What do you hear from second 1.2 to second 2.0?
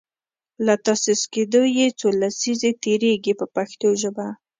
کیدو یې